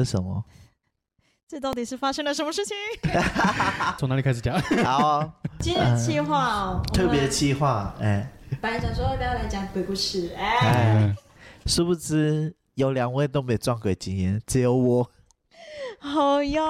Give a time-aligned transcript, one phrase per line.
[0.00, 0.42] 为什么？
[1.46, 2.74] 这到底是发生了什么事情？
[3.98, 4.58] 从哪里开始讲？
[4.82, 8.32] 好哦，今天的计划哦，特别我们企划，哎
[8.62, 11.14] 本来想说要不要来讲鬼故事，哎，哎，
[11.66, 15.10] 殊不知有两位都没撞鬼经验，只有我。
[15.98, 16.62] 好呀，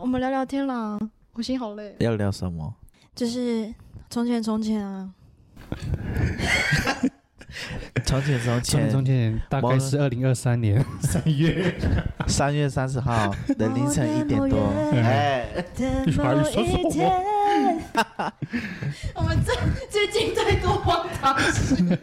[0.00, 0.98] 我们聊聊天啦。
[1.34, 2.74] 我心好累，要聊什么？
[3.14, 3.70] 就是
[4.08, 5.10] 从前从前啊，
[8.12, 11.74] 从前从从前，从前大概是二零二三年三月，
[12.26, 14.58] 三月三十号的凌晨一点多，
[14.94, 17.10] 哎，的某一天，
[19.14, 19.56] 我们最
[19.88, 21.98] 最近太多荒唐事。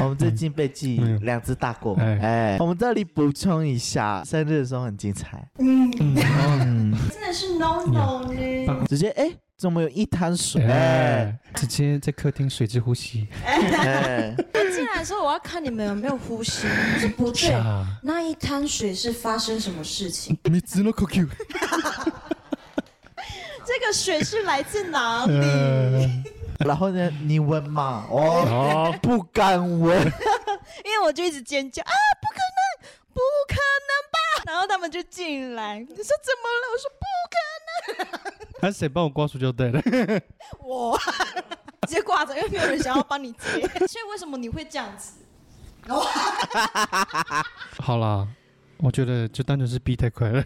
[0.00, 8.86] 我们最近被记嗯两只大过，哎哎，我们这里补充一下，生日的时候很精彩，嗯，嗯，真的是 no no 呢。
[8.88, 9.30] 直接哎，
[9.64, 10.62] 怎么有一滩水？
[10.62, 16.66] 哎哎，直接在客厅水之呼吸，哎，进来的时候，我要看你们有没有呼吸。
[16.68, 20.38] 我说不对，啊，那一滩水是发生什么事情？
[23.64, 25.32] 这个水是来自哪里？
[25.32, 28.06] 呃，然后呢，你闻嘛？
[28.10, 29.98] 哦，哦，不敢闻，
[30.84, 34.44] 因为我就一直尖叫啊，不可能，不可能吧！
[34.44, 36.68] 然后他们就进来，你说怎么了？
[36.70, 36.90] 我说
[38.60, 39.80] 那谁帮我刮塑胶袋的？
[39.82, 40.22] 不可能，
[40.60, 40.98] 我
[41.86, 43.60] 直接挂着，因为没有人想要帮你接。
[43.86, 45.12] 所以为什么你会这样子？
[47.78, 48.26] 好啦，
[48.78, 50.42] 我觉得就单纯是逼太快了，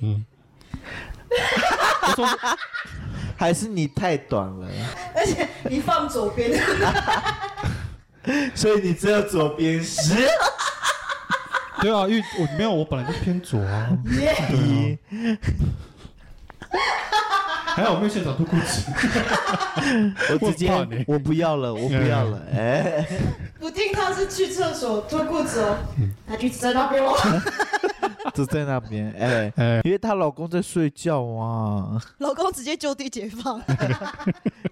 [0.00, 0.24] 嗯，
[3.36, 4.68] 还是你太短了，
[5.14, 6.60] 而且你放左边，
[8.56, 10.28] 所以你只有左边是。
[11.80, 13.90] 对啊，因为我没有，我本来就偏左啊，
[14.50, 14.98] 一，
[17.74, 18.82] 还 好我没有现场脱裤子，
[20.40, 20.70] 我直接
[21.06, 23.04] 我不要了，我不要了，哎，
[23.58, 25.76] 不定他是去厕所脱裤子哦，
[26.26, 27.12] 他就在那边哦。
[28.34, 33.60] 就在那边，哎，哎，因为她老公在睡觉啊，老公直接就地解放，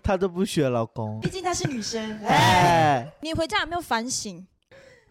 [0.03, 1.21] 她都不学老公。
[1.21, 2.19] 毕，竟她是女生。
[2.25, 2.35] 哎，
[3.07, 4.45] 哎，你回家有没有反省？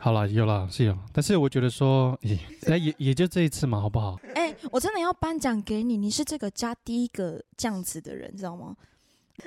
[0.03, 2.35] 好了，有了，是有，但是我觉得说， 也
[2.65, 4.19] 哎也也就这一次嘛，好不好？
[4.33, 8.75] 哎、我真的要颁奖给你，你是这个家第一个这样子的人，知道吗？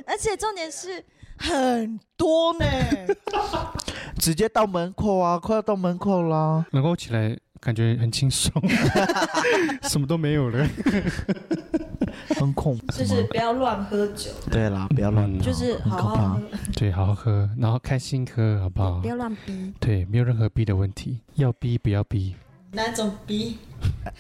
[0.07, 1.05] 而且重点是
[1.37, 2.65] 很多呢，
[4.19, 8.53] 直接到门口啊，快要到门口啦，能够起来感觉很轻松，
[9.83, 10.69] 什么都没有了。
[12.97, 16.41] 就是不要乱喝酒，对啦，不要乱嗯，就是好好喝，
[16.77, 19.07] 对，好好喝，然后开心喝，好不好不？
[19.09, 22.35] 要乱逼，对，没有任何逼的问题，要逼不要逼。
[22.73, 23.59] 哪种逼？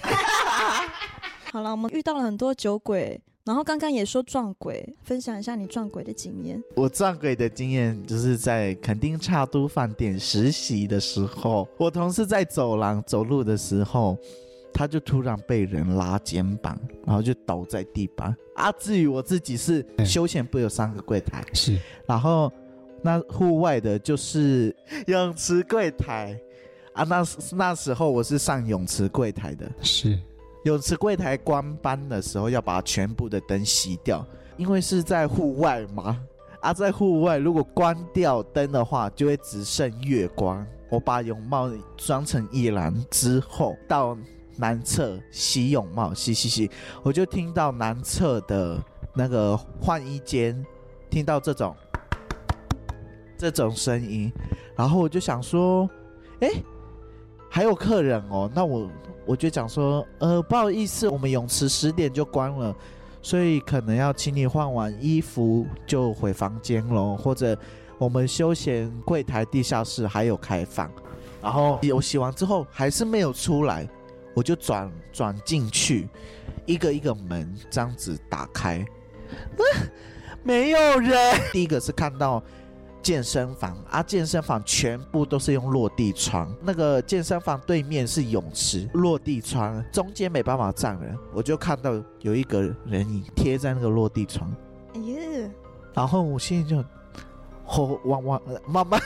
[1.53, 6.63] 好了，我们遇到了很多酒鬼，然后刚刚也说撞鬼，分享一下你撞鬼的经验。
[6.77, 14.17] 我撞鬼的经验就是在垦丁差都饭店实习的时候，我同事在走廊走路的时候，
[14.75, 16.77] 他就突然被人拉肩膀，
[17.07, 18.37] 然后就倒在地板。
[18.57, 22.53] 啊，至于我自己是嗯休闲部有三个柜台，是，然后
[23.01, 24.75] 那户外的就是
[25.07, 26.39] 泳池柜台。
[26.93, 30.17] 啊，那那时候我是上泳池柜台的，是，
[30.65, 34.25] 泳池柜台关班的时候要把全部的灯熄掉，
[34.57, 36.21] 因为是在户外嘛。
[36.61, 40.65] 啊，在户外如果关掉灯的话，就会只剩月光。
[40.89, 44.17] 我把泳帽装成一蓝之后，到
[44.57, 46.71] 南侧洗泳帽，洗洗洗，
[47.03, 48.83] 我就听到南侧的
[49.15, 50.65] 那个换衣间，
[51.11, 51.75] 听到这种
[53.37, 54.33] 这种声音，
[54.77, 55.89] 然后我就想说，
[56.41, 56.51] 哎，
[57.51, 58.91] 还有客人哦，那我
[59.27, 62.75] 我就讲说，呃，不好意思，我们泳池十点就关了，
[63.23, 67.57] 所以可能要请你换完衣服就回房间喽，或者
[67.99, 70.91] 我们休闲柜台地下室还有开放。
[71.43, 73.87] 然后我洗完之后还是没有出来，
[74.35, 76.09] 我就转转进去，
[76.67, 78.85] 一个一个门这样子打开，
[80.43, 81.17] 没有人。
[81.53, 82.43] 第一个是看到
[83.01, 94.51] 健身房啊，健身房全部都是用落地窗，那个健身房对面是泳池，落地窗中间没办法站人，我就看到有一个人影贴在那个落地窗，
[94.95, 95.51] 哎呀，
[95.93, 96.83] 然后我心里就
[97.65, 99.01] 后往往呃慢慢，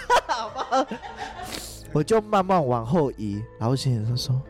[1.92, 4.40] 我就慢慢往后移，然后心里就说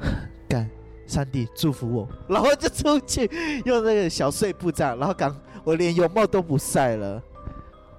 [0.48, 0.68] 干。
[1.06, 3.28] 上帝祝福我，然后就出去
[3.64, 7.20] 用那个小碎步这样，然后赶我连泳帽都不晒了，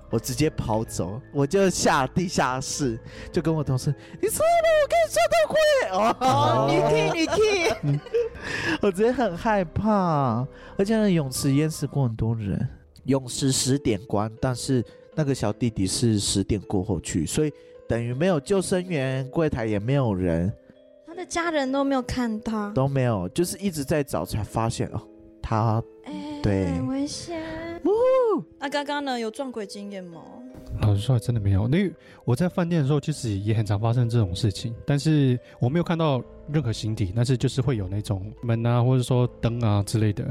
[0.10, 2.98] 我直接跑走，我就下地下室，
[3.30, 5.58] 就跟我同事，你错了，我跟你说的会。
[5.92, 8.00] 哦，你听你听，
[8.82, 10.48] 我直接很害怕，
[10.78, 12.66] 而且那泳池淹死过很多人，
[13.04, 14.82] 泳池十点关，但是
[15.16, 17.52] 那个小弟弟是十点过后去，所以
[17.90, 20.50] 等于没有救生员，柜台也没有人，
[21.12, 25.02] 他的家人都没有看他，都没有，就是一直在找，才发现哦，
[25.42, 27.38] 他哎，对很危险。
[28.58, 29.20] 那刚刚呢？
[29.20, 30.22] 有撞鬼经验吗？
[30.80, 31.68] 老实说，还真的没有。
[31.68, 31.92] 那
[32.24, 40.24] 我在饭店的时候，其实也很常发生这种事情，但是我没有看到任何形体，但是就是会有那种门啊，或者说灯啊之类的，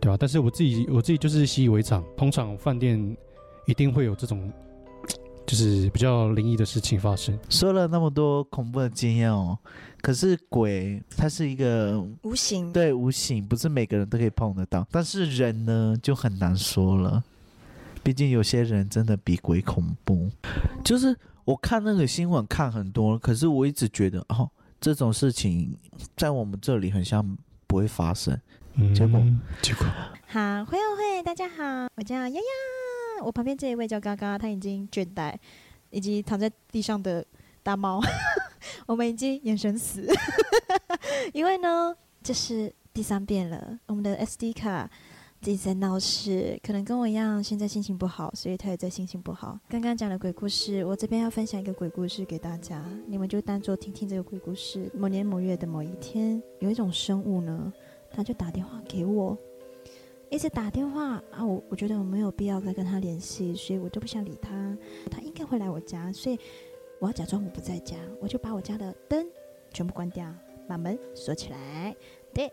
[0.00, 3.16] 对吧、但是我自己我自己就是习以为常，通常饭店
[3.64, 4.52] 一定会有这种，
[5.50, 7.36] 就是比较灵异的事情发生。
[7.48, 9.58] 说了那么多恐怖的经验哦，
[10.00, 12.72] 可是鬼它是一个无形。
[12.72, 17.20] 对无形，不是每个人都可以碰得到，但是人呢就很难说了，
[18.00, 20.30] 毕竟有些人真的比鬼恐怖。
[20.84, 24.48] 就是我看那个新闻看很多，可是我一直觉得哦，
[24.80, 25.76] 这种事情
[26.16, 27.36] 在我们这里很像
[27.66, 28.40] 不会发生。
[28.74, 29.20] 嗯结果
[29.60, 29.84] 结果
[30.28, 32.40] 好，会友会，大家好，我叫丫丫，
[33.22, 35.34] 我旁边这一位叫嘎嘎，他已经倦怠，
[35.90, 37.24] 以及躺在地上的
[37.62, 38.00] 大猫，
[38.86, 40.06] 我们已经眼神死，
[41.32, 44.90] 因为呢，这是第三遍了，我们的 SD 卡
[45.40, 49.58] 自己在闹事，可能跟我一样，现在心情不好，所以他也在心情不好。
[49.68, 54.90] 刚刚讲的鬼故事，我这边要分享一个鬼故事给大家，你们就当做听听这个鬼故事。
[54.94, 57.72] 某年某月的某一天，有一种生物呢，
[58.10, 59.36] 他就打电话给我。
[60.30, 64.78] 一直打电话啊，我我觉得我没有必要再跟他联系，所以我就不想理他。
[65.10, 66.38] 他应该会来我家，所以
[67.00, 69.26] 我要假装我不在家，我就把我家的灯
[69.72, 70.32] 全部关掉，
[70.68, 71.96] 把门锁起来。
[72.32, 72.50] 对，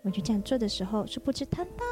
[0.00, 1.84] 我就这样做的时候，殊不知他到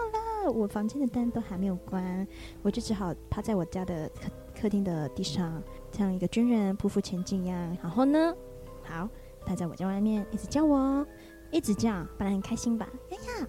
[0.47, 2.27] 了，我房间的灯都还没有关，
[2.62, 4.31] 我就只好趴在我家的客
[4.62, 5.62] 客厅的地上，
[5.93, 7.77] 像一个军人匍匐前进一样。
[7.83, 8.35] 然后呢，
[8.83, 9.06] 好，
[9.44, 11.06] 他在我家外面一直叫我，
[11.50, 12.88] 一直叫，本来很开心吧？
[13.11, 13.47] 呀。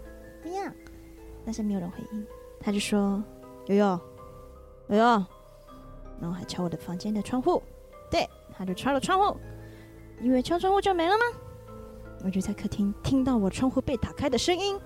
[1.47, 2.27] 但是没有人回应，
[2.59, 3.23] 他就说
[3.67, 3.99] ：“悠悠，
[4.89, 5.03] 悠悠。”
[6.19, 7.63] 然后还敲我的房间的窗户，
[8.11, 9.39] 对，他就敲了窗户，
[10.21, 11.23] 因为敲窗户就没了吗？
[12.25, 14.77] 我就在客厅听到我窗户被打开的声音，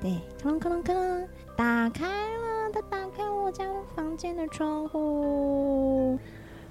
[0.00, 6.18] 对，咔啷咔啷咔啷，打开了，他打开我家的房间的窗户，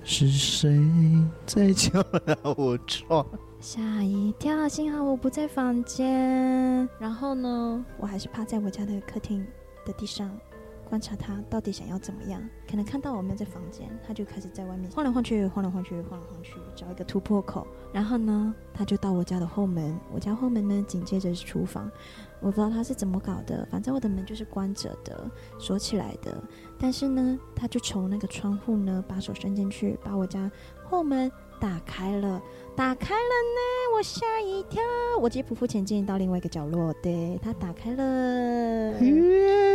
[0.03, 0.77] 是谁
[1.45, 3.25] 在敲打我窗？
[3.61, 6.89] 吓一跳，幸好我不在房间。
[6.97, 9.45] 然后呢，我还是趴在我家的客厅
[9.85, 10.35] 的地上，
[10.89, 12.41] 观察他到底想要怎么样。
[12.67, 17.67] 可能看到我没有在房间，他就开始在外面晃来晃去，晃来晃去，晃来晃去，找一个突破口。
[17.93, 21.89] 然后呢，他就到我家的后门，我家后门呢紧接着是厨房。
[22.39, 25.29] 我不知道他是怎么搞的，反正我的门就是关着的，
[25.59, 26.35] 锁起来的。
[26.79, 30.51] 但是呢，他就从那个窗户呢把手伸进去，把我家
[30.83, 31.31] 后门
[31.61, 32.41] 打开了。
[32.73, 34.81] 打开了呢，我吓一跳，
[35.19, 38.93] 我直接匍匐前进到另外一个角落，对，它打开了，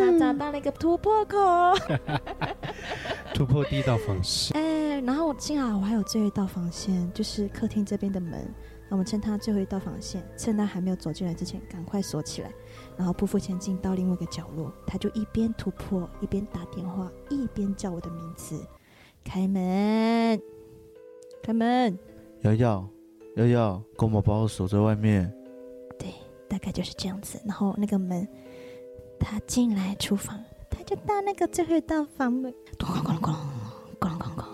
[0.00, 1.38] 它找到了一个突破口，
[3.34, 8.48] 突破第一道防线，哎，然后幸好我还有最后一道防线，就是客厅这边的门，
[8.88, 12.50] 我们趁它最后一道防线，趁它还没有走进来之前，赶快锁起来，
[12.96, 18.58] 然后匍匐前进到另外一个角落，他就一边突破一边打电话，一边叫我的名字，
[19.22, 20.40] 开门，
[21.46, 21.96] 开门。
[22.40, 22.84] 瑶瑶，
[23.36, 25.32] 瑶瑶，公宝把我锁在外面。
[25.96, 26.12] 对，
[26.48, 27.40] 大概就是这样子。
[27.46, 28.26] 然后那个门，
[29.20, 33.32] 他进来厨房，他就到那个最后一道房门，咣咣咣
[34.00, 34.44] 咣咣咣咣。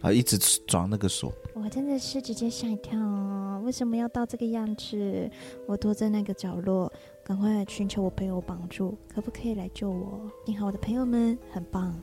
[0.00, 1.32] 啊，一直装那个锁。
[1.54, 3.62] 我真的是直接吓一跳哦！
[3.64, 5.30] 为什么要到这个样子？
[5.68, 10.28] 我躲在那个角落，赶快寻求我朋友帮助，可不可以来救我？
[10.44, 11.94] 幸好我的朋友们很棒，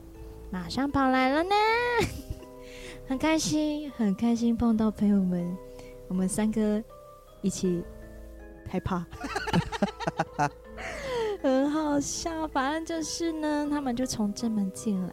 [0.50, 1.50] 马上跑来了呢，
[3.10, 5.58] 很开心，很开心碰到朋友们，
[6.06, 6.80] 我们三个
[7.42, 7.82] 一起
[8.68, 9.04] 害怕，
[11.42, 12.46] 很好笑。
[12.46, 15.12] 反正就是呢，他们就从正门进来，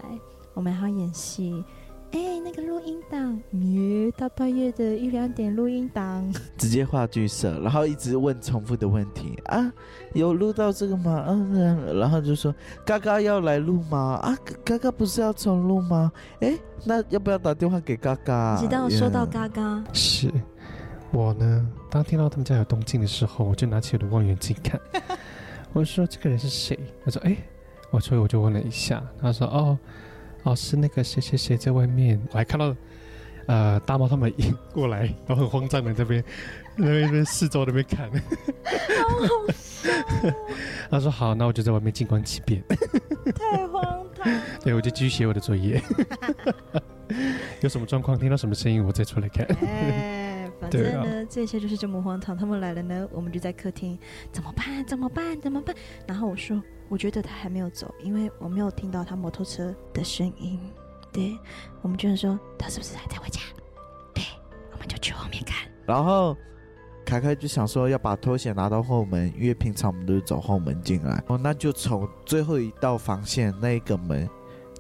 [0.54, 1.66] 我们还要演戏。
[2.12, 9.72] 哎，那个录音档，耶，大半夜的一两点录音档， 直接话剧社，然后一直问重复的问题啊，
[10.14, 11.26] 有录到这个吗？
[11.28, 12.54] 嗯，嗯然后就说
[12.86, 14.20] 嘎嘎要来录吗？
[14.24, 16.12] 啊，嘎嘎不是要重录吗？
[16.40, 18.58] 哎，那要不要打电话给嘎嘎？
[18.58, 20.32] 直到说到嘎嘎，是
[21.12, 21.70] 我呢。
[21.90, 24.80] 当听到他们家有动静的时候，我就拿起我的望远镜看，
[25.74, 26.78] 我说这个人是谁？
[27.04, 27.36] 他说哎，
[27.92, 29.78] 我所以我就问了一下，他说哦
[30.48, 32.76] 哦是那个谁谁谁在外面，我还看到。
[33.48, 36.22] 呃，大猫他们一过来，然后很慌张的这边，
[36.76, 38.12] 那边那边四周那边看。
[40.92, 42.62] 他说好，那我就在外面静观其变。
[43.34, 44.42] 太荒唐。
[44.62, 45.82] 对，我就继续写我的作业。
[47.64, 49.46] 有什么状况，听到什么声音，我再出来看。
[49.64, 50.27] 哎，
[50.60, 52.36] 反正呢，这些就是这么荒唐。
[52.38, 53.98] 他们来了呢，我们就在客厅，
[54.32, 54.86] 怎么办？
[54.86, 55.40] 怎么办？
[55.40, 55.76] 怎么办？
[56.08, 60.60] 然后我说，我觉得他还没有走，因为我没有听到他摩托车的声音。
[61.12, 61.38] 对，
[61.82, 63.42] 我们就说他是不是还在我家？
[64.14, 64.24] 对，
[64.72, 65.68] 我们就去后面看。
[65.86, 66.36] 然后
[67.06, 74.30] 凯凯就想说要把拖鞋拿到后门，因为平常我们都是走后门进来，哦，那就从最后一道防线那一个门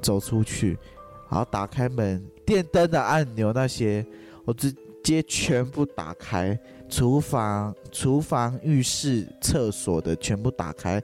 [0.01, 0.77] 走出去，
[1.29, 4.05] 然后打开门，电灯的按钮那些，
[4.43, 4.73] 我直
[5.07, 11.01] 接全部打开，厨房、厨房、浴室、厕所的全部打开，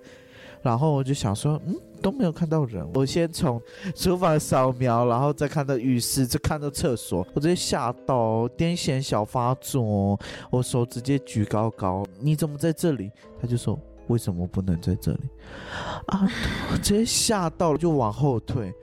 [0.62, 1.76] 然后我就想说，嗯。
[2.04, 3.62] 都没有看到人，我先从
[3.96, 10.20] 厨房扫描，然后再看到浴室，再看到厕所，我直接吓到，癫痫小发作，
[10.52, 13.10] 我手直接举高高，你怎么在这里？
[13.40, 15.20] 他就说为什么不能在这里？
[16.08, 16.30] 啊，
[16.74, 18.74] 我直接吓到了，就往后退。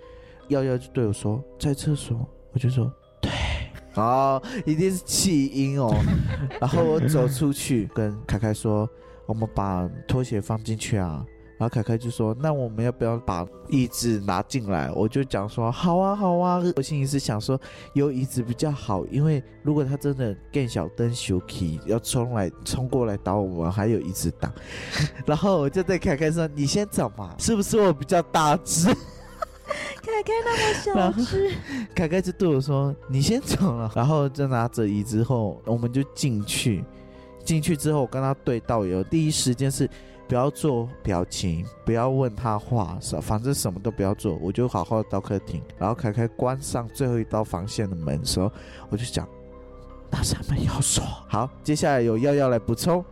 [0.49, 2.91] 瑶瑶就对我说在厕所，我就说
[3.95, 5.95] 对，啊，一定是弃婴哦。
[6.61, 8.89] 然后我走出去跟凯凯说，
[9.27, 11.25] 我们把拖鞋放进去啊。
[11.59, 17.61] 然后凯凯就说：“那我们要不要把椅子拿进来？”我就讲说：“好啊，好啊。”我心里是想说，
[17.93, 24.51] 有椅子比较好，因为如果他真的更小灯修 k 要冲来冲过来打我们，还有椅子挡。
[25.27, 28.89] 然后我就对凯凯说：“你先走嘛，是不是我比较大只？”
[30.03, 31.51] 凯凯那么小只，
[31.95, 36.85] 凯凯就对我说：“你先走了。”然后就拿着椅子后，我们就进去。
[37.45, 39.89] 进去之后，我跟他对道有第一时间是。
[40.29, 48.49] 不要做表情，不要问他话，反正什么都不要做，我就好好到客厅，然后凯凯关上最后一道防线的门的时候，
[48.91, 49.29] 我就讲，
[50.09, 51.03] 那扇门要锁。
[51.29, 53.05] 好，接下来有耀耀来补充。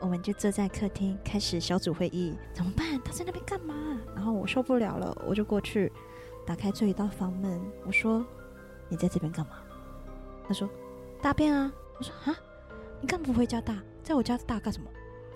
[0.00, 3.00] 好，我们就坐在客厅开始小组会议，怎么办？
[3.04, 3.74] 他在那边干嘛？
[4.14, 5.90] 然后我受不了了，我就过去
[6.46, 8.24] 打开最后一道房门，我说
[8.88, 9.52] ：“你在这边干嘛？”
[10.48, 10.68] 他说
[11.22, 12.36] ：“大便啊。”我说：“啊，
[13.00, 13.76] 你干嘛不回家大？
[14.02, 14.88] 在我家大干什么？”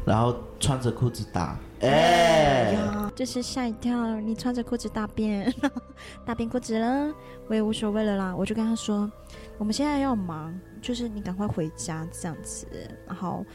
[0.07, 4.21] 然后穿着裤子大，哎呀，就是吓一跳！
[4.21, 5.51] 你穿着裤子大便，
[6.27, 7.15] 大便裤子了，
[7.49, 8.37] 我也无所谓了啦。
[8.37, 9.11] 我就跟他说，
[9.57, 12.67] 我们现在要忙，就是你赶快回家这样子。
[13.07, 13.47] 然后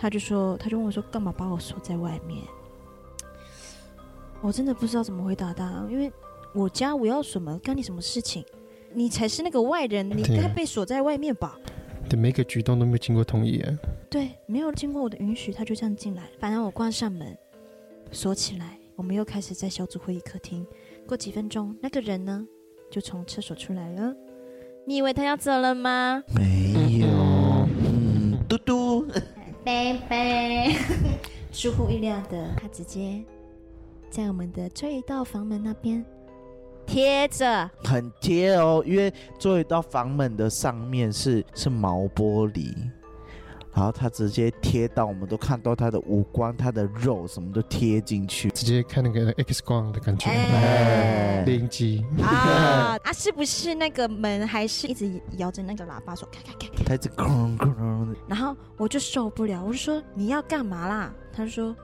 [0.00, 2.44] 他就说，他就问我说，干嘛把我锁在外面？
[4.40, 6.12] 我真的不知道怎么回答他，因为
[6.54, 8.44] 我家我要什么，干你什么事情？
[8.94, 11.58] 你才是那个外人，你该被锁在外面吧？
[12.08, 13.76] 的每个举动都没有经过同意啊！
[14.08, 16.22] 对，没有经过我的允许，他就这样进来。
[16.38, 17.36] 反正我关上门，
[18.12, 20.66] 锁起来，我们又开始在小组会议客厅。
[21.06, 22.46] 过几分钟，那个人呢，
[22.90, 24.14] 就从厕所出来了。
[24.86, 26.22] 你以为他要走了吗？
[26.34, 27.08] 没有，
[27.84, 29.04] 嗯，嘟嘟，
[29.68, 30.74] 拜拜。
[31.52, 33.22] 出乎意料的，他直接
[34.08, 36.02] 在我们的这一道房门那边。
[36.86, 42.74] 贴着很贴哦，因为做一道房门的上面是是毛玻璃，
[43.74, 53.12] 然后他直接贴到，我们都看到他的五官、他的肉什么都贴进去，直接看那个 X 光的感觉，哎灵机啊啊！
[53.12, 56.84] 是不是那个门还是一直摇着那个喇叭说咔咔咔咔？
[56.86, 58.16] 他一直哐哐。
[58.26, 61.12] 然后我就受不了，我就说你要干嘛啦？
[61.32, 61.76] 他说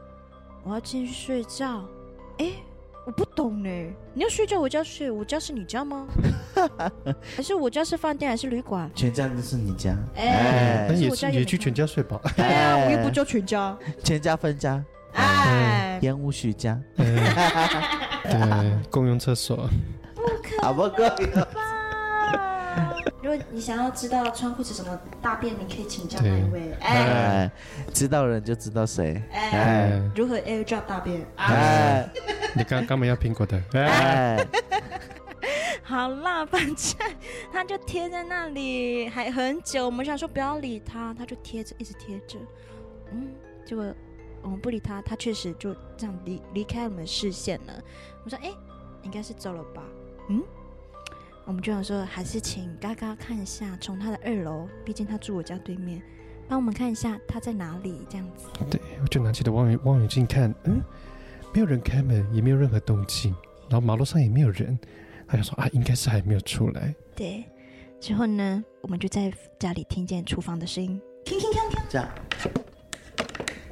[0.63, 1.85] 我要进去睡觉。
[2.39, 2.53] 哎。
[3.07, 3.69] 我不懂呢，
[4.15, 6.07] 你要睡觉我家睡，我家是你家吗？
[7.37, 8.91] 还是我家是饭店还是旅馆？
[8.95, 11.11] 全家都是你家，哎，那也
[11.41, 12.19] 也去全家睡吧。
[12.35, 14.83] 对啊，我又不叫全家，全家分家，
[15.13, 19.69] 哎，烟雾许家，对，共用厕所，
[20.15, 21.27] 不可，不可以。
[23.25, 26.75] 如果你想要知道穿裤子什么大便，你可以请教那一位。
[26.83, 27.51] 哎，
[27.91, 29.23] 知道人就知道谁。
[29.33, 31.27] 哎，如何 air drop 大便？
[31.37, 32.07] 哎，
[32.55, 33.59] 你刚刚没要苹果的。
[33.73, 34.47] 哎，
[35.83, 36.99] 好啦，反正
[37.51, 39.87] 他就贴在那里，还很久。
[39.87, 42.39] 我们想说不要理他，他就贴着，一直贴着。
[43.11, 43.29] 嗯，
[43.65, 43.87] 结果
[44.43, 47.73] 我们不理他，他确实就这样离离开我们视线了。
[48.23, 48.53] 我说，哎，
[49.01, 49.83] 应该是走了吧？
[50.29, 50.43] 嗯。
[51.47, 56.01] 我们就想说，还是请嘎嘎看一下，从他的二楼，毕竟他住我家对面，
[56.49, 58.47] 帮我们看一下他在哪里，这样子。
[58.71, 60.81] 对，我就拿起了望远望远镜看，嗯，
[61.53, 63.35] 没有人开门，也没有任何动静，
[63.69, 64.79] 然后马路上也没有人，
[65.29, 66.95] 他就说啊，应该是还没有出来。
[67.15, 67.45] 对，
[68.01, 72.09] 之后呢，我们就在家里听见厨房的声音，铿铿锵锵，这样，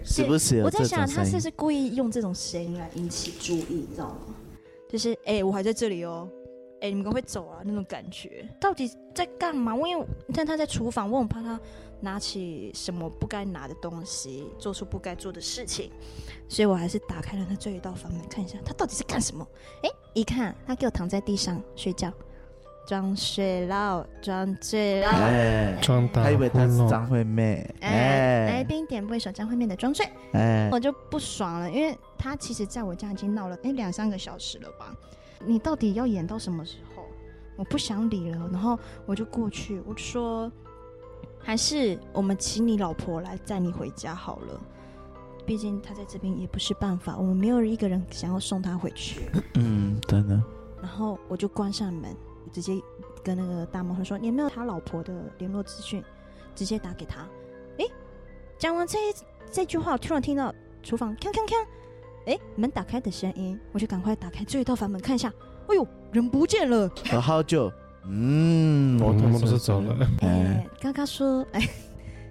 [0.05, 0.63] 是不是？
[0.63, 4.35] 我在想，他是不是故意用这种声音来引起注意，你知道吗？
[4.91, 6.29] 就是，哎，我还在这里哦。
[6.83, 7.63] 哎，你们赶快走啊！
[7.65, 9.77] 那种感觉到底在干嘛？
[9.77, 11.59] 因为但他在厨房，我很怕他
[12.01, 15.93] 拿起什么不该拿的东西，做出不该做的事情，
[16.49, 19.47] 所以我还是打开了他最后一道房门，看一下他到底是干什么。
[19.85, 22.13] 哎，一看他给我躺在地上睡觉，
[22.85, 25.09] 装睡了，装醉了。
[25.09, 34.93] 哎，装大还以为他是张惠妹，哎，来哎宾点播一首张惠妹的《装睡》，哎我，就不爽了，因为他其实在我家已经闹了哎两三个小时了吧？
[35.47, 37.05] 你到底要演到什么时候？
[37.57, 40.51] 我不想理了，然后我就过去，我就说，
[41.39, 44.61] 还是我们请你老婆来载你回家好了。
[45.45, 49.29] 毕竟他在这边也不是办法，我们没有一个人想要送他回去。
[49.55, 50.41] 嗯，真的，
[50.81, 52.81] 然后我就关上门，我直接
[53.23, 56.03] 跟那个大猫说：“你有没有他老婆的联络资讯？”
[56.55, 57.27] 直接打给他。
[57.79, 57.91] 诶，
[58.57, 59.15] 讲完这一
[59.51, 61.67] 这句话，我突然听到厨房锵锵锵，
[62.27, 65.33] 诶，门打开的声音，我就赶快打开最道房门看一下。
[65.69, 66.91] 哎呦，人不见了！
[67.11, 67.73] 然后就，
[68.07, 69.97] 嗯，我我同事摩托车走了。
[70.21, 71.69] 哎哎，，刚刚说，哎，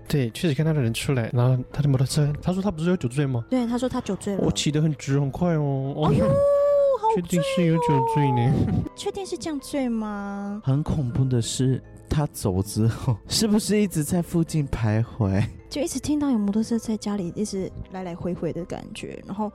[0.08, 3.44] 对，确实看到的人出来，然后他的摩托车，他说他不是有酒醉吗？
[3.50, 4.42] 对，他说他酒醉了。
[4.44, 5.94] 我骑得很直很快哦。
[5.96, 7.84] 哦哎呦，好确定是有酒
[8.14, 8.54] 醉呢？
[8.96, 10.62] 确定是这样醉吗？
[10.64, 15.48] 很恐怖的是，他走之后是不是一直在附近徘徊？
[15.70, 19.50] 就一直听到有摩托车在家里一直来来回回的感觉，然后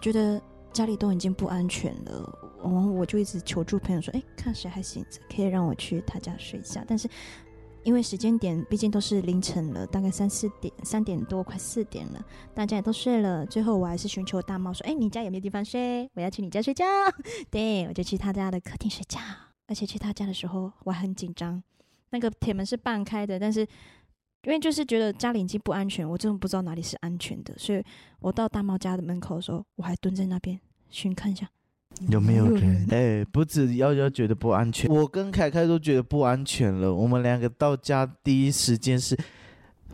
[0.00, 0.40] 觉得
[0.72, 7.08] 家里都已经不安全了，然后我就一直求助朋友说：“哎，看谁还醒着，可以让我去他家睡一下。”但是
[7.82, 12.24] 因为时间点毕竟都是凌晨了，大概三四点、三点多，快四点了，
[12.54, 13.44] 大家也都睡了。
[13.46, 16.08] 最后我还是寻求大猫说：“哎，你家有没有地方睡？
[16.14, 16.84] 我要去你家睡觉。”
[17.50, 19.18] 对，我就去他家的客厅睡觉。
[19.66, 21.62] 而且去他家的时候，我很紧张，
[22.10, 23.60] 那个铁门是半开的，但是
[24.44, 27.82] 因为就是觉得家里已经不安全，我真的不知道哪里是安全的，所以
[28.20, 30.58] 我到大猫家的门口的时候，我还蹲在那边
[30.90, 31.48] 寻看一下
[32.08, 32.86] 有没有人？
[32.90, 36.94] 哎、不止幺幺觉得不安全，我跟凯凯都觉得不安全了。
[36.94, 39.18] 我们两个到家第一时间是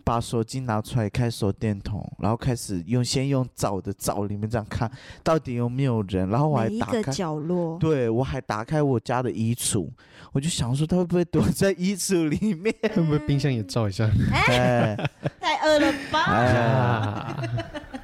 [0.04, 4.90] 把手机拿出来开手电筒，然后开始用先用找的找里面这样看
[5.22, 7.10] 到底有没有人，然后我还打开。
[7.10, 9.88] 角落，对，我还打开我家的衣橱，
[10.34, 12.74] 我就想说他会不会躲在衣橱里面？
[12.92, 14.10] 会不会冰箱也照一下？
[14.32, 14.96] 哎
[15.40, 16.24] 太饿了吧？
[16.24, 17.42] 哎，啊，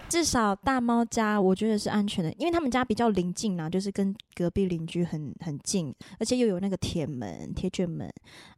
[0.09, 8.09] 至少大猫家我觉得是安全的，因为他们家比较临近啦，就是跟隔壁邻居很很近，而且又有那个铁门、铁卷门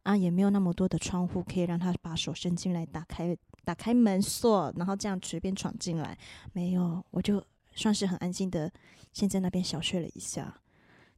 [0.03, 6.15] 啊，也没有那么多的窗户可以让他把手伸进来打开打开门锁，然后这样随便闯进来。
[6.51, 8.71] 没有，我就算是很安心的
[9.13, 10.53] 先在那边小睡了一下。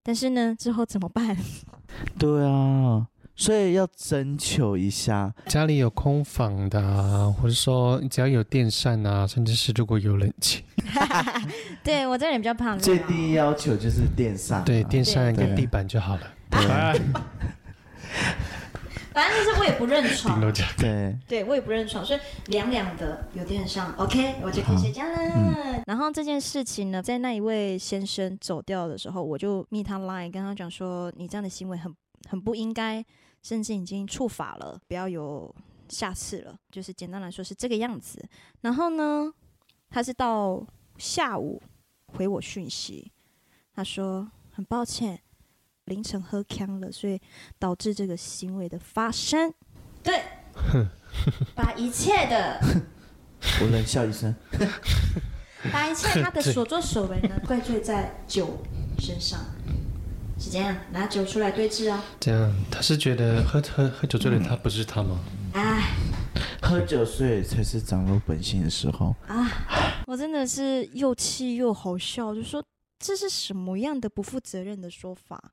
[0.07, 1.35] 但是呢，之后怎么办？
[2.19, 5.33] 对啊，所以要征求一下。
[5.47, 10.63] 家里有空房的、啊，或者说只要有电扇啊，甚至是如果有冷气，
[11.83, 16.21] 对我这人比较胖最低要求就是电扇啊、对，电扇跟地板就好了。
[19.15, 20.41] 反正就是我也不认床
[20.77, 25.17] 对，对我也不认床，所以凉凉的有点像，OK，我就可以睡觉了。
[25.17, 31.95] 嗯然后这件事情呢，在那一位先生走掉的时候，我就密他 line 跟他讲说，你这样的行为很
[32.27, 33.05] 很不应该，
[33.41, 35.53] 甚至已经触法了，不要有
[35.87, 36.55] 下次了。
[36.71, 38.27] 就是简单来说是这个样子。
[38.61, 39.31] 然后呢，
[39.89, 40.65] 他是到
[40.97, 41.61] 下午
[42.07, 43.11] 回我讯息，
[43.73, 45.21] 他说很抱歉，
[45.85, 47.19] 凌晨喝呛了，所以
[47.59, 49.53] 导致这个行为的发生。
[50.03, 50.21] 对，
[51.55, 52.59] 把一切的
[53.61, 54.33] 我冷笑一声。
[55.71, 58.59] 把一切他的所作所为呢，怪罪在酒
[58.99, 59.39] 身上，
[60.37, 62.03] 是这样，拿酒出来对峙啊！
[62.19, 65.19] 这样，他是觉得喝喝喝酒醉的他不是他吗？
[65.53, 65.95] 哎
[66.61, 69.15] 喝酒醉才是长露本性的时候。
[69.27, 69.49] 啊，
[70.05, 72.63] 我真的是又气又好笑，就说
[72.99, 75.51] 这是什么样的不负责任的说法？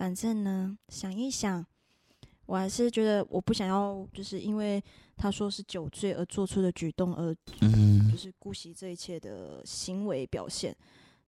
[0.00, 1.64] 唉反正呢，想一想，
[2.46, 4.82] 我还是觉得我不想要，就是因为
[5.14, 10.74] 他说是酒醉而做出的举动而嗯就，是姑息这一切的行为表现，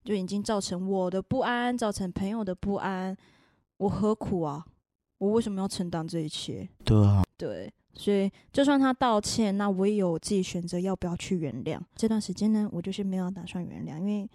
[0.03, 3.15] 就已经造成我的不安，造成朋友的不安，
[3.77, 4.65] 我何苦啊？
[5.19, 6.67] 我为什么要承担这一切？
[6.83, 11.79] 对啊，对，所以就算他道歉，那我也有自己选择要不要去原谅。
[11.95, 14.27] 这段时间呢，我就是没有打算原谅，因为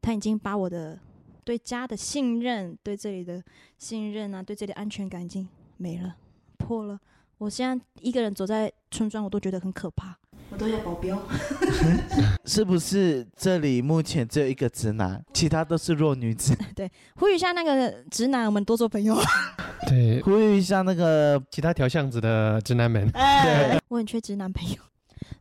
[0.00, 0.96] 他已经把我的
[1.46, 3.40] 对家的信任、对这里的
[3.78, 6.16] 信任啊、对这里的安全感已经没了、
[6.56, 6.98] 破了。
[7.38, 10.16] 我现在一个人走在村庄，我都觉得很可怕，
[10.50, 11.22] 我都要保镖。
[12.44, 16.52] 是不是这里目前只有一个直男，其他都是弱女子？
[16.74, 19.16] 对呼吁一下那个直男，我们多做朋友。
[19.88, 24.76] 对，呼吁一下那个，其他条巷子的直男们，哎，我很缺直男朋友。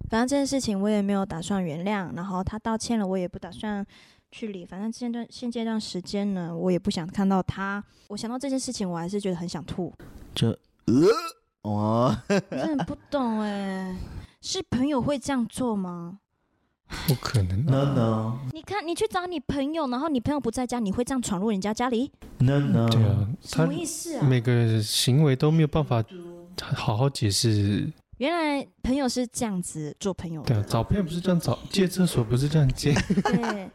[0.07, 3.83] 反正这件事情我也没有打算原谅，然后他道歉了，我也不打算
[4.35, 4.65] 去理。
[4.65, 7.81] 反正现段现阶段时间呢，我也不想看到他。
[8.09, 9.93] 我想到这件事情，我还是觉得很想吐。
[10.33, 10.49] 这
[10.87, 11.07] 呃，
[11.61, 13.95] 哦，我真的不懂哎，
[14.41, 16.19] 是朋友会这样做吗？
[17.07, 24.27] 不可能啊 No no 你看，你去找你朋友，然后你朋友不在家，你会这样闯入人家家里？no no，对啊，他什么意思啊？
[24.27, 26.03] 每个行为都没有办法
[26.75, 27.89] 好好解释。
[28.17, 33.69] 原来朋友是这样子做朋友的对啊，，找朋友不是这样找， 借厕所不是这样借，对。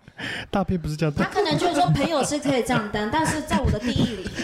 [0.50, 1.24] 大便不是这样大。
[1.24, 4.24] 他可能就是说朋友是可以这样当，但是在我的定义里，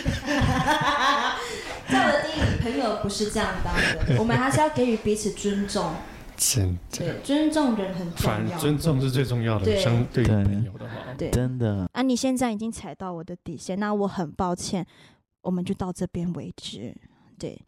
[1.87, 3.82] 在我的定义里，朋友不是这样当的。
[4.18, 5.92] 我们还是要给予彼此尊重，
[6.35, 8.59] 真的，对，尊重人很重反要。
[8.59, 10.92] 尊重是最重要的，对相对于对朋友的话。
[11.18, 14.87] 对真的啊，你现在已经踩到我的底线，那我很抱歉，
[15.42, 16.96] 我们就到这边为止。
[17.38, 17.61] 对，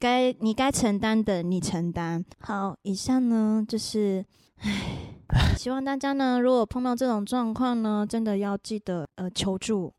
[0.00, 2.24] 该你该承担的你承担。
[2.40, 4.24] 好，以上呢就是，
[4.56, 9.92] 唉，希望大家呢，如果碰到这种状况呢，真的要记得呃求助。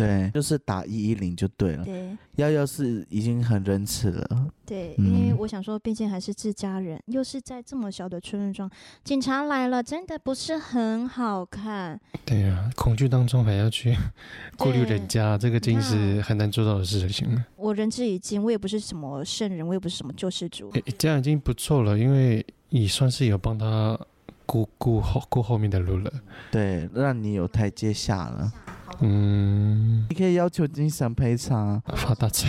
[0.00, 1.84] 对，就是打一一零就对了。
[1.84, 2.16] 对。
[2.36, 8.70] 幺幺四已经很仁慈了，对，嗯因为我想说，毕竟还是自家人，又是在这么小的村庄，
[9.04, 12.00] 警察来了，真的不是很好看。
[12.24, 13.94] 对呀、恐惧当中还要去
[14.56, 17.44] 顾虑人家，这个真是很难做到的事情。
[17.56, 20.70] 我仁至义尽，我也不是什么圣人，我也不是什么救世主。
[20.70, 23.98] 诶这样已经不错了，因为你算是有帮他
[24.46, 26.10] 顾顾后顾后面的路了。
[26.50, 28.50] 对，让你有台阶下了。
[29.02, 32.48] 嗯，你可以要求精神赔偿，发大财。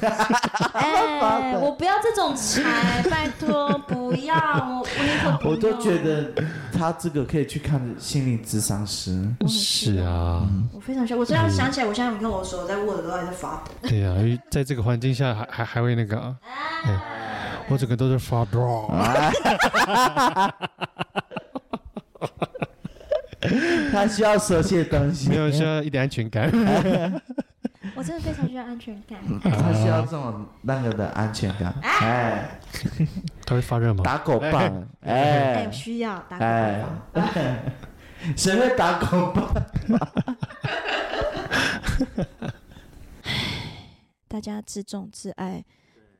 [0.72, 6.32] 哎， 我不要这种财，拜托，不要，我我宁可我都觉得
[6.72, 9.28] 他这个可以去看心理咨商师。
[9.48, 11.18] 是啊，我非常需要。
[11.18, 13.72] 我这样想起来，我现在你看我手在握的都还在发抖。
[13.82, 16.34] 对呀、因为在这个环境下还还还会那个
[17.68, 18.88] 我整个都是发抖。
[23.56, 26.50] 啊 他需要舍弃的东西没，有需要一点安全感。
[27.96, 29.18] 我真的非常需要安全感。
[29.42, 31.74] 他需要这种那个的安全感。
[31.82, 32.60] 哎，
[33.44, 34.02] 他会发热吗？
[34.04, 39.52] 打狗棒，哎，需要打个哎比方。，谁会打狗棒？
[44.28, 45.64] 大家自重自爱，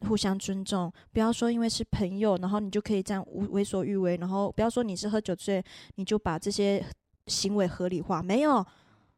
[0.08, 5.62] 互相尊重，不要说因为是朋友，然后你就可以这样无为所欲为，然后不要说你是喝酒醉，
[5.94, 6.84] 你就把这些
[7.30, 8.66] 行为合理化，没有，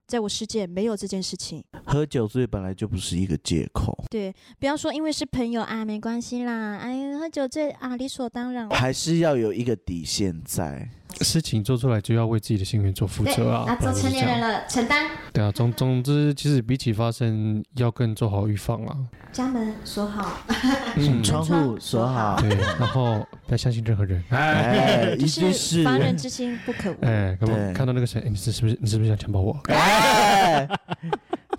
[0.07, 1.65] 在我世界没有这件事情。
[1.87, 8.69] 喝酒醉本来就不是一个借口，对，不要说因为是朋友啊，没关系啦，哎，喝酒醉啊，理所当然。
[8.71, 10.89] 还是要有一个底线在。
[11.23, 14.41] 事情做出来就要为自己的行为做负责啊，那做成年人。
[14.41, 15.11] 了，承担。
[15.33, 18.97] 对啊，总 总之，其实比起发生，要更做好预防啊。
[19.33, 20.39] 家门锁好，
[20.97, 24.23] 嗯，窗户锁好，对，然后不要相信任何人。
[24.31, 26.97] 哎，就一定是，是防人之心不可无。
[27.03, 29.59] 哎，干嘛对看到那个谁，哎你是是不是你是不是想强暴我？
[29.69, 30.69] 哎，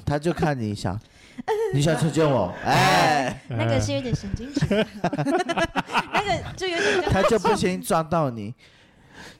[0.05, 0.99] 他就看你想，
[1.73, 4.67] 你想成全我，哎，那个是有点神经质，
[6.13, 8.53] 那个就有点他就不小心撞到你，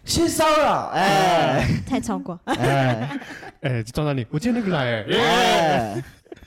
[0.06, 2.40] 性骚扰，哎太超过。
[2.46, 3.20] 哎
[3.62, 6.04] 哎，撞到你，我今天那个来，哎哎，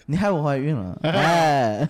[0.07, 1.88] 你害我怀孕了，哎，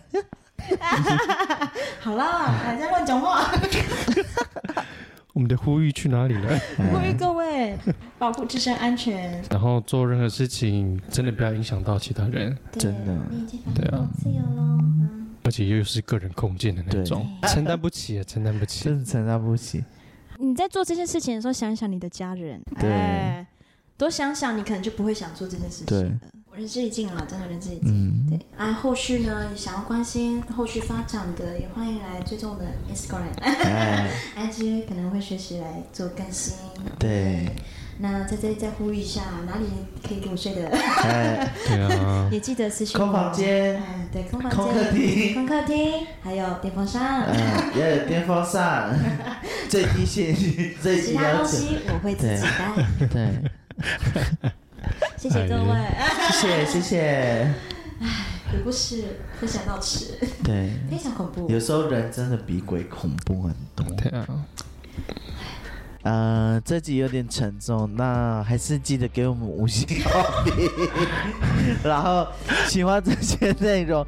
[2.00, 3.50] 好啦，还在乱讲话。
[5.33, 6.59] 我们的呼吁去哪里了？
[6.90, 7.76] 呼吁各位
[8.18, 9.42] 保护自身安全。
[9.50, 13.14] 然后做任何事情，真的不要影响到其他人，真的
[13.74, 14.79] 对啊自由喽。
[14.81, 15.02] 嗯
[15.44, 18.83] 而且又是个人空间的那种，承担不起，承担不起。
[18.85, 19.85] 真的承担不起，
[20.38, 22.90] 你在做这件事情的时候，想一想你的家人，对。
[22.90, 23.46] 哎，
[23.96, 26.18] 多想想，你可能就不会想做这件事情了。
[26.51, 27.88] 我仁至义尽了，真的仁至义尽。
[27.88, 36.55] 嗯，对，啊，后续呢，想要关心后续发展的，也欢迎来追踪我的 Instagram、哎， IG，可能会随时来做更新。
[36.99, 37.51] 对，
[37.99, 39.66] 那在这里再呼吁一下，哪里
[40.07, 48.94] 可以给我睡的，哎，对啊，也记得私信空房间，哎，对，空房空间、客厅，空客厅，还有电风扇，嗯，也有电风扇，
[49.68, 50.34] 最低限
[50.80, 53.06] 最其他低要求，东西我会自己带。
[53.06, 53.28] 对，
[55.16, 55.76] 谢谢各位。
[56.32, 57.54] 谢谢谢谢，
[58.50, 59.04] 鬼故事
[59.40, 61.48] 分享到此，对，非常恐怖。
[61.50, 63.86] 有时候人真的比鬼恐怖很多。
[63.96, 64.26] 对啊，
[66.07, 70.71] 呃，这集有点沉重，那还是记得给我们五星好评，
[71.83, 72.25] 然后
[72.69, 74.07] 喜欢这些内容，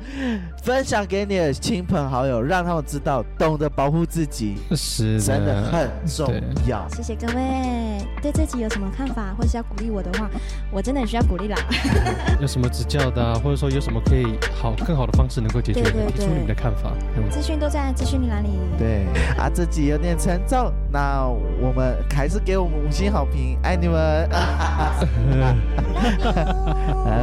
[0.62, 6.32] 分享给你的亲朋好友，让他们知道懂得保护自己是真的很重
[6.68, 6.88] 要。
[6.90, 10.30] 谢谢各位，对这集有什么看法，或是要鼓励我的话，
[10.70, 11.56] 我真的很需要鼓励啦。
[12.40, 16.92] 有什么指教的、啊，或者说有什么可以好更好的方式能够解决的，对对提出你们的看法。
[17.16, 18.50] 嗯，资讯都在资讯栏里。
[18.78, 19.04] 对
[19.36, 21.26] 啊，这集有点沉重，那
[21.60, 24.36] 我们还是给我们五星好评，爱你们， I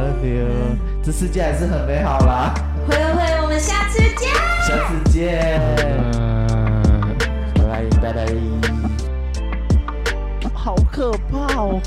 [0.02, 0.46] love you，
[1.02, 2.54] 这世界还是很美好啦，
[2.86, 4.32] 会会，我们下次见。
[4.66, 5.60] 下次见，
[7.60, 8.32] 呃拜拜拜拜。
[10.54, 11.80] 好可怕哦！